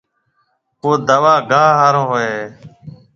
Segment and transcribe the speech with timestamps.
[0.81, 2.43] ڪو دوا گاها هارون هوئي هيَ۔